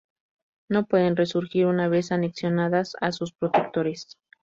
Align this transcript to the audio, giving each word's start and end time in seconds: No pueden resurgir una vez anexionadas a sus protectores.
No 0.67 0.87
pueden 0.87 1.15
resurgir 1.15 1.67
una 1.67 1.87
vez 1.87 2.11
anexionadas 2.11 2.93
a 3.01 3.11
sus 3.11 3.33
protectores. 3.33 4.17